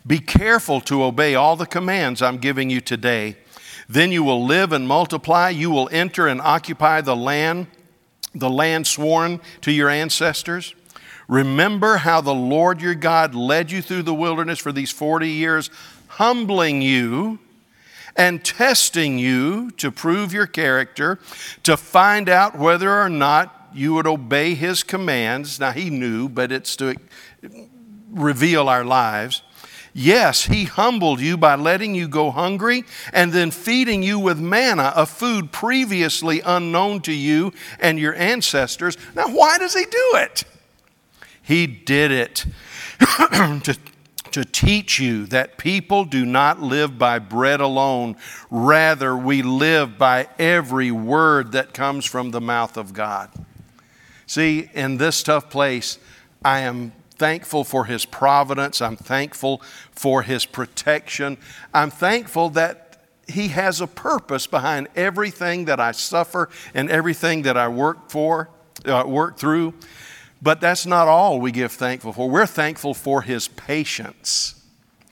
[0.05, 3.37] be careful to obey all the commands I'm giving you today.
[3.87, 5.49] Then you will live and multiply.
[5.49, 7.67] You will enter and occupy the land,
[8.35, 10.75] the land sworn to your ancestors.
[11.29, 15.69] Remember how the Lord your God led you through the wilderness for these 40 years,
[16.07, 17.39] humbling you
[18.17, 21.19] and testing you to prove your character,
[21.63, 25.59] to find out whether or not you would obey his commands.
[25.59, 26.95] Now, he knew, but it's to
[28.11, 29.43] reveal our lives.
[29.93, 34.93] Yes, he humbled you by letting you go hungry and then feeding you with manna,
[34.95, 38.95] a food previously unknown to you and your ancestors.
[39.15, 40.43] Now, why does he do it?
[41.41, 42.45] He did it
[42.99, 43.77] to
[44.37, 48.15] to teach you that people do not live by bread alone.
[48.51, 53.31] Rather, we live by every word that comes from the mouth of God.
[54.27, 55.97] See, in this tough place,
[56.45, 58.79] I am thankful for His providence.
[58.79, 61.39] I'm thankful for His protection.
[61.73, 67.57] I'm thankful that He has a purpose behind everything that I suffer and everything that
[67.57, 68.49] I work for,
[68.85, 69.73] uh, work through.
[70.41, 72.29] But that's not all we give thankful for.
[72.29, 74.55] We're thankful for his patience.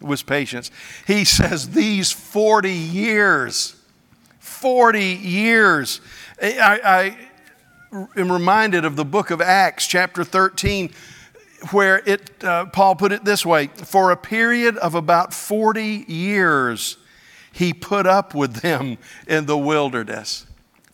[0.01, 0.71] Was patience.
[1.07, 3.76] He says, These 40 years,
[4.39, 6.01] 40 years.
[6.41, 6.80] I,
[7.91, 10.91] I am reminded of the book of Acts, chapter 13,
[11.71, 16.97] where it, uh, Paul put it this way For a period of about 40 years,
[17.51, 18.97] he put up with them
[19.28, 20.45] in the wilderness.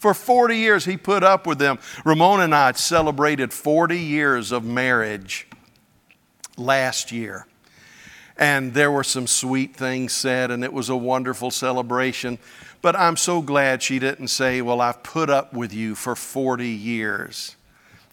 [0.02, 1.78] For 40 years, he put up with them.
[2.04, 5.48] Ramona and I celebrated 40 years of marriage
[6.58, 7.46] last year.
[8.36, 12.40] And there were some sweet things said, and it was a wonderful celebration.
[12.82, 16.68] But I'm so glad she didn't say, Well, I've put up with you for 40
[16.68, 17.56] years.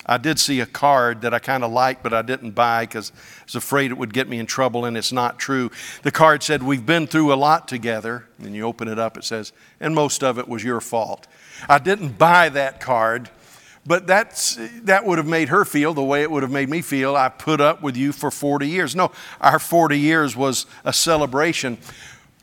[0.05, 3.13] I did see a card that I kind of liked, but I didn't buy because
[3.41, 5.71] I was afraid it would get me in trouble, and it's not true.
[6.03, 8.27] The card said, We've been through a lot together.
[8.39, 11.27] And you open it up, it says, And most of it was your fault.
[11.69, 13.31] I didn't buy that card,
[13.87, 16.83] but that's, that would have made her feel the way it would have made me
[16.83, 17.17] feel.
[17.17, 18.95] I put up with you for 40 years.
[18.95, 21.79] No, our 40 years was a celebration.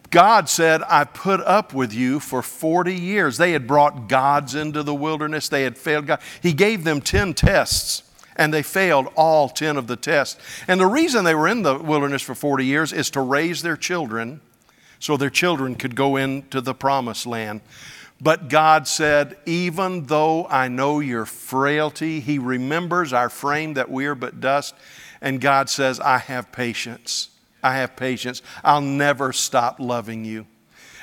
[0.09, 3.37] God said, I put up with you for 40 years.
[3.37, 6.21] They had brought gods into the wilderness, they had failed God.
[6.41, 8.03] He gave them 10 tests,
[8.35, 10.39] and they failed all 10 of the tests.
[10.67, 13.77] And the reason they were in the wilderness for 40 years is to raise their
[13.77, 14.41] children
[14.99, 17.61] so their children could go into the promised land.
[18.25, 24.07] But God said, Even though I know your frailty, He remembers our frame that we
[24.07, 24.73] are but dust.
[25.21, 27.29] And God says, I have patience.
[27.61, 28.41] I have patience.
[28.63, 30.47] I'll never stop loving you.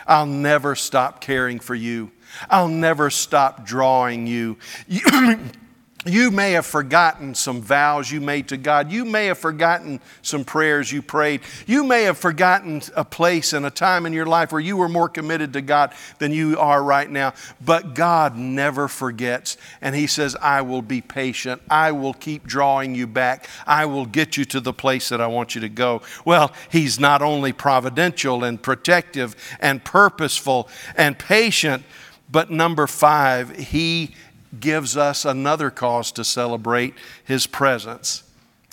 [0.05, 2.11] I'll never stop caring for you.
[2.51, 4.59] I'll never stop drawing you.
[6.05, 8.91] You may have forgotten some vows you made to God.
[8.91, 11.43] You may have forgotten some prayers you prayed.
[11.65, 14.89] You may have forgotten a place and a time in your life where you were
[14.89, 17.35] more committed to God than you are right now.
[17.65, 19.57] But God never forgets.
[19.81, 21.63] And He says, I will be patient.
[21.71, 23.49] I will keep drawing you back.
[23.65, 26.03] I will get you to the place that I want you to go.
[26.25, 31.85] Well, He's not only providential and protective and purposeful and patient,
[32.29, 34.17] but number five, He
[34.61, 36.95] gives us another cause to celebrate
[37.25, 38.25] his presence.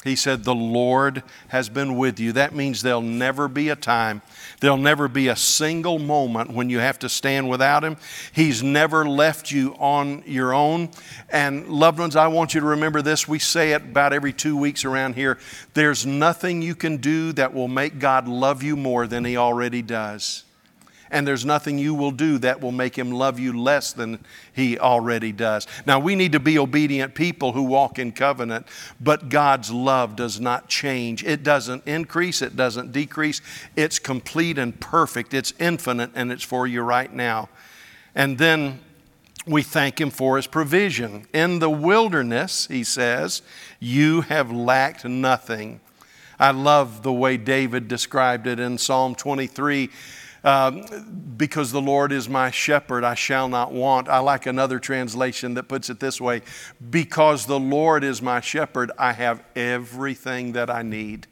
[0.04, 2.32] He said, The Lord has been with you.
[2.32, 4.22] That means there'll never be a time,
[4.62, 7.98] there'll never be a single moment when you have to stand without Him.
[8.32, 10.90] He's never left you on your own.
[11.30, 13.28] And, loved ones, I want you to remember this.
[13.28, 15.38] We say it about every two weeks around here.
[15.74, 19.82] There's nothing you can do that will make God love you more than He already
[19.82, 20.46] does
[21.12, 24.20] and there's nothing you will do that will make him love you less than
[24.54, 25.68] he already does.
[25.86, 28.68] Now, we need to be obedient people who walk in covenant,
[29.00, 31.24] but God's love does not change.
[31.24, 33.42] It doesn't increase, it doesn't decrease.
[33.76, 37.50] It's complete and perfect, it's infinite, and it's for you right now.
[38.16, 38.80] And then
[39.48, 41.26] we thank Him for His provision.
[41.34, 43.42] In the wilderness, He says,
[43.80, 45.80] you have lacked nothing.
[46.40, 49.90] I love the way David described it in Psalm 23.
[50.44, 54.08] Um, because the Lord is my shepherd, I shall not want.
[54.08, 56.42] I like another translation that puts it this way
[56.90, 61.28] Because the Lord is my shepherd, I have everything that I need.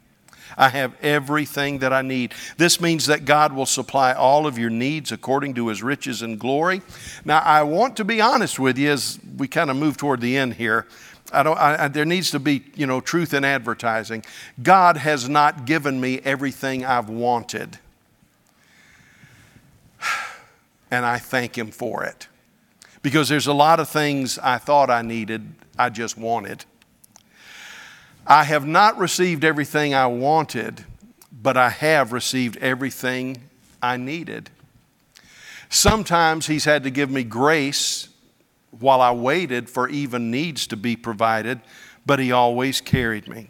[0.57, 2.33] I have everything that I need.
[2.57, 6.39] This means that God will supply all of your needs according to his riches and
[6.39, 6.81] glory.
[7.25, 10.37] Now, I want to be honest with you as we kind of move toward the
[10.37, 10.87] end here.
[11.33, 14.23] I don't, I, there needs to be, you know, truth in advertising.
[14.61, 17.79] God has not given me everything I've wanted.
[20.89, 22.27] And I thank Him for it.
[23.01, 26.65] Because there's a lot of things I thought I needed, I just wanted.
[28.25, 30.83] I have not received everything I wanted,
[31.31, 33.43] but I have received everything
[33.81, 34.49] I needed.
[35.69, 38.09] Sometimes He's had to give me grace
[38.71, 41.61] while I waited for even needs to be provided,
[42.05, 43.49] but He always carried me.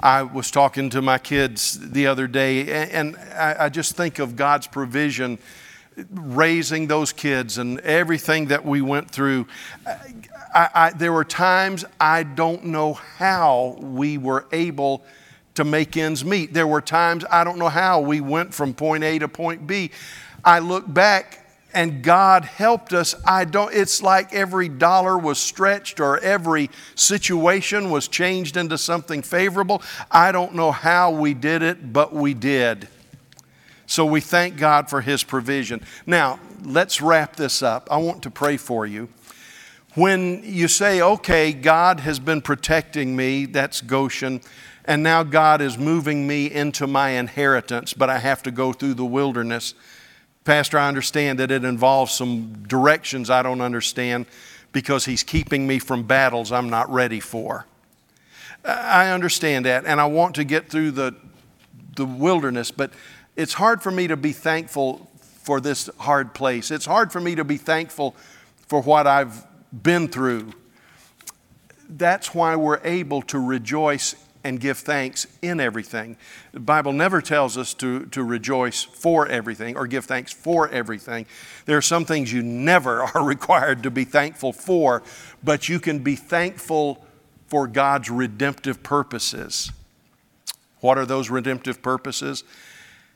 [0.00, 4.66] I was talking to my kids the other day, and I just think of God's
[4.66, 5.38] provision
[6.10, 9.46] raising those kids and everything that we went through.
[10.54, 15.04] I, I, there were times I don't know how we were able
[15.54, 16.52] to make ends meet.
[16.52, 19.90] There were times I don't know how we went from point A to point B.
[20.44, 21.40] I look back
[21.72, 23.14] and God helped us.
[23.24, 29.22] I don't, it's like every dollar was stretched or every situation was changed into something
[29.22, 29.82] favorable.
[30.10, 32.88] I don't know how we did it, but we did.
[33.90, 35.82] So we thank God for His provision.
[36.06, 37.88] Now, let's wrap this up.
[37.90, 39.08] I want to pray for you.
[39.94, 44.40] When you say, okay, God has been protecting me, that's Goshen,
[44.84, 48.94] and now God is moving me into my inheritance, but I have to go through
[48.94, 49.74] the wilderness
[50.44, 54.26] Pastor, I understand that it involves some directions I don't understand
[54.72, 57.66] because He's keeping me from battles I'm not ready for.
[58.64, 61.14] I understand that, and I want to get through the,
[61.96, 62.90] the wilderness, but
[63.40, 66.70] it's hard for me to be thankful for this hard place.
[66.70, 68.14] It's hard for me to be thankful
[68.68, 69.46] for what I've
[69.82, 70.52] been through.
[71.88, 74.14] That's why we're able to rejoice
[74.44, 76.18] and give thanks in everything.
[76.52, 81.24] The Bible never tells us to, to rejoice for everything or give thanks for everything.
[81.64, 85.02] There are some things you never are required to be thankful for,
[85.42, 87.02] but you can be thankful
[87.46, 89.72] for God's redemptive purposes.
[90.80, 92.44] What are those redemptive purposes?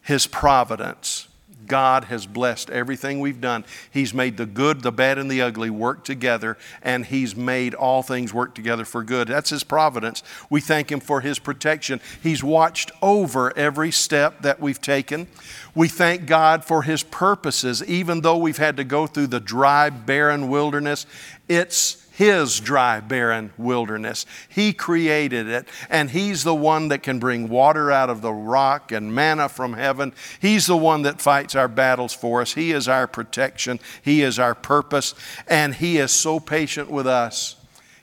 [0.04, 1.28] His providence.
[1.66, 3.64] God has blessed everything we've done.
[3.90, 8.02] He's made the good, the bad, and the ugly work together, and He's made all
[8.02, 9.28] things work together for good.
[9.28, 10.22] That's His providence.
[10.50, 12.00] We thank Him for His protection.
[12.22, 15.26] He's watched over every step that we've taken.
[15.74, 19.90] We thank God for His purposes, even though we've had to go through the dry,
[19.90, 21.06] barren wilderness.
[21.48, 24.24] It's his dry, barren wilderness.
[24.48, 28.92] He created it, and He's the one that can bring water out of the rock
[28.92, 30.12] and manna from heaven.
[30.40, 32.54] He's the one that fights our battles for us.
[32.54, 35.16] He is our protection, He is our purpose,
[35.48, 37.56] and He is so patient with us.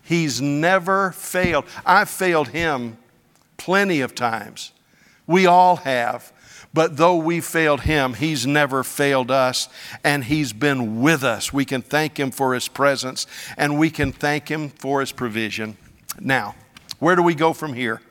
[0.03, 1.64] He's never failed.
[1.86, 2.97] I've failed Him
[3.55, 4.74] plenty of times.
[5.26, 6.34] We all have.
[6.74, 9.67] But though we failed him, he's never failed us,
[10.03, 11.51] and he's been with us.
[11.51, 15.78] We can thank him for his presence, and we can thank him for his provision.
[16.19, 16.55] Now,
[16.99, 18.01] where do we go from here?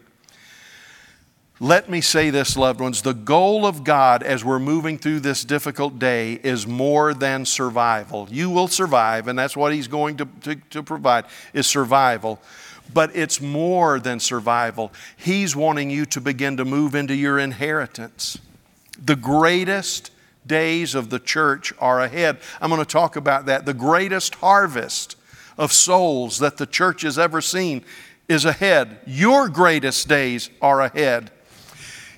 [1.63, 3.03] Let me say this, loved ones.
[3.03, 8.29] The goal of God as we're moving through this difficult day is more than survival.
[8.31, 12.41] You will survive, and that's what He's going to, to, to, provide, is survival.
[12.93, 14.91] But it's more than survival.
[15.17, 18.39] He's wanting you to begin to move into your inheritance.
[19.01, 20.11] The greatest
[20.47, 22.39] days of the church are ahead.
[22.61, 23.67] I'm going to talk about that.
[23.67, 25.17] The greatest harvest
[25.59, 27.85] of souls that the church has ever seen
[28.29, 28.99] is ahead.
[29.07, 31.31] Your greatest days are ahead.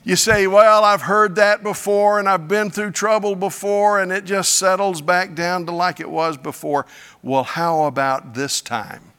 [0.05, 4.25] You say, Well, I've heard that before and I've been through trouble before and it
[4.25, 6.87] just settles back down to like it was before.
[7.23, 9.13] Well, how about this time?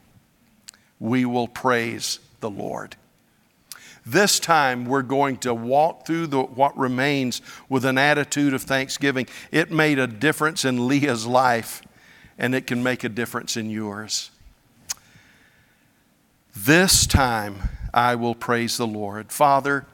[1.00, 2.96] We will praise the Lord.
[4.06, 9.26] This time we're going to walk through the, what remains with an attitude of thanksgiving.
[9.50, 11.82] It made a difference in Leah's life,
[12.36, 14.30] and it can make a difference in yours.
[16.54, 17.56] This time
[17.94, 19.32] I will praise the Lord.
[19.32, 19.86] Father,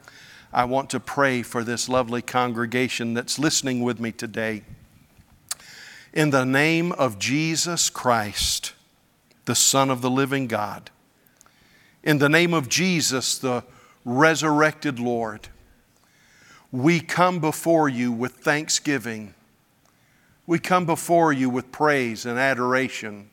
[0.51, 4.63] I want to pray for this lovely congregation that's listening with me today.
[6.13, 8.73] In the name of Jesus Christ,
[9.45, 10.91] the Son of the living God,
[12.03, 13.63] in the name of Jesus, the
[14.05, 15.49] resurrected Lord,
[16.71, 19.33] we come before you with thanksgiving
[20.47, 23.29] We come before you with praise and adoration.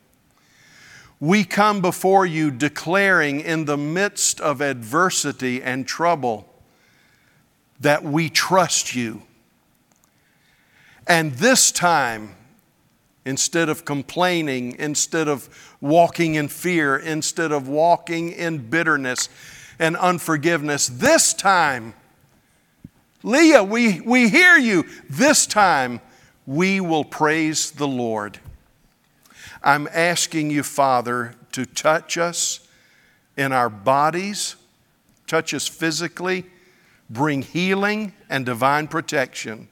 [1.19, 6.47] We come before you declaring in the midst of adversity and trouble
[7.79, 9.23] that we trust you.
[11.07, 12.35] And this time,
[13.25, 15.49] instead of complaining, instead of
[15.81, 19.27] walking in fear, instead of walking in bitterness
[19.79, 21.93] and unforgiveness, this time,
[23.23, 24.85] Leah, we, we hear you.
[25.09, 26.01] This time,
[26.45, 28.39] we will praise the Lord.
[29.63, 32.67] I'm asking you, Father, to touch us
[33.35, 34.55] in our bodies,
[35.27, 36.45] touch us physically,
[37.09, 39.67] bring healing and divine protection.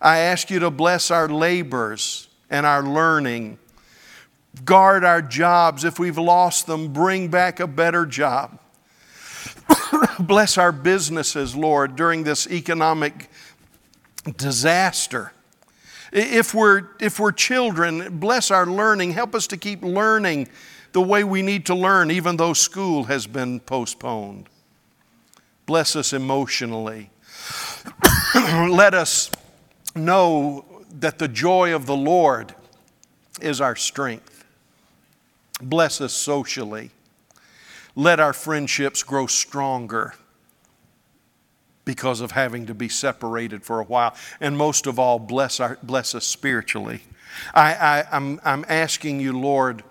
[0.00, 3.58] I ask you to bless our labors and our learning.
[4.64, 5.84] Guard our jobs.
[5.84, 8.58] If we've lost them, bring back a better job.
[10.20, 13.30] bless our businesses, Lord, during this economic
[14.36, 15.32] disaster.
[16.12, 19.12] If we're, if we're children, bless our learning.
[19.12, 20.48] Help us to keep learning
[20.92, 24.48] the way we need to learn, even though school has been postponed.
[25.66, 27.10] Bless us emotionally.
[28.34, 29.30] Let us
[29.94, 30.64] know
[30.98, 32.54] that the joy of the Lord
[33.40, 34.44] is our strength.
[35.60, 36.90] Bless us socially.
[37.98, 40.14] Let our friendships grow stronger
[41.84, 44.14] because of having to be separated for a while.
[44.38, 47.00] And most of all, bless, our, bless us spiritually.
[47.52, 49.82] I, I, I'm, I'm asking you, Lord,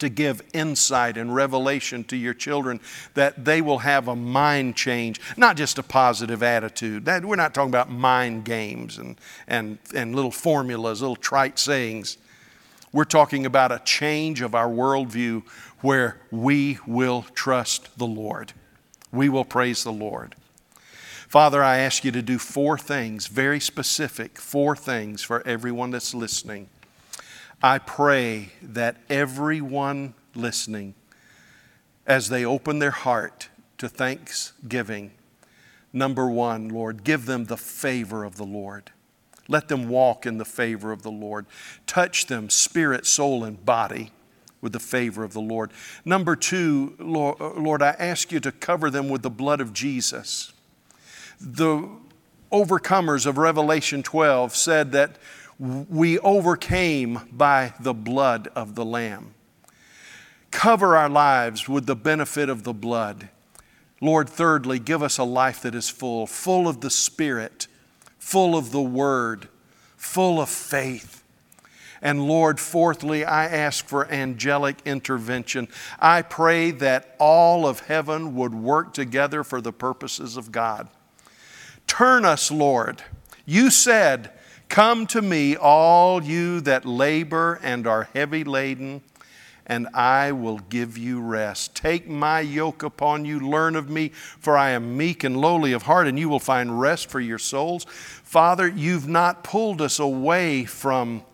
[0.00, 2.80] to give insight and revelation to your children
[3.14, 7.04] that they will have a mind change, not just a positive attitude.
[7.04, 12.18] That, we're not talking about mind games and, and, and little formulas, little trite sayings.
[12.92, 15.44] We're talking about a change of our worldview
[15.80, 18.52] where we will trust the Lord.
[19.12, 20.36] We will praise the Lord.
[21.28, 26.12] Father, I ask you to do four things, very specific, four things for everyone that's
[26.12, 26.68] listening.
[27.62, 30.94] I pray that everyone listening,
[32.06, 35.12] as they open their heart to thanksgiving,
[35.92, 38.90] number one, Lord, give them the favor of the Lord.
[39.46, 41.46] Let them walk in the favor of the Lord.
[41.86, 44.10] Touch them, spirit, soul, and body,
[44.60, 45.72] with the favor of the Lord.
[46.04, 50.52] Number two, Lord, I ask you to cover them with the blood of Jesus
[51.40, 51.88] the
[52.52, 55.16] overcomers of Revelation 12 said that
[55.58, 59.34] we overcame by the blood of the Lamb.
[60.50, 63.28] Cover our lives with the benefit of the blood.
[64.00, 67.66] Lord, thirdly, give us a life that is full, full of the Spirit,
[68.18, 69.48] full of the Word,
[69.96, 71.19] full of faith.
[72.02, 75.68] And Lord, fourthly, I ask for angelic intervention.
[75.98, 80.88] I pray that all of heaven would work together for the purposes of God.
[81.86, 83.02] Turn us, Lord.
[83.44, 84.30] You said,
[84.70, 89.02] Come to me, all you that labor and are heavy laden,
[89.66, 91.74] and I will give you rest.
[91.74, 95.82] Take my yoke upon you, learn of me, for I am meek and lowly of
[95.82, 97.84] heart, and you will find rest for your souls.
[97.84, 101.24] Father, you've not pulled us away from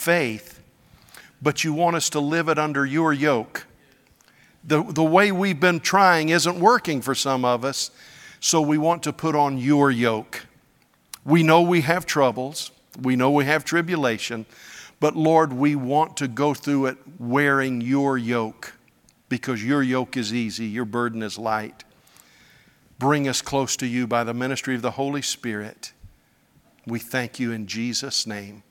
[0.00, 0.60] faith,
[1.42, 3.66] but you want us to live it under your yoke.
[4.64, 7.90] The, the way we've been trying isn't working for some of us.
[8.40, 10.46] So we want to put on your yoke.
[11.24, 12.70] We know we have troubles,
[13.00, 14.46] we know we have tribulation,
[15.00, 18.72] but Lord, we want to go through it wearing your yoke
[19.28, 21.84] because your yoke is easy, your burden is light.
[22.98, 25.92] Bring us close to you by the ministry of the Holy Spirit.
[26.86, 28.62] We thank you in Jesus' name.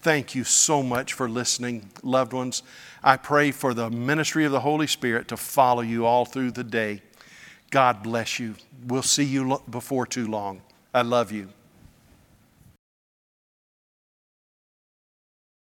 [0.00, 2.62] Thank you so much for listening, loved ones.
[3.02, 6.64] I pray for the ministry of the Holy Spirit to follow you all through the
[6.64, 7.02] day.
[7.70, 8.54] God bless you.
[8.86, 10.62] We'll see you before too long.
[10.94, 11.48] I love you.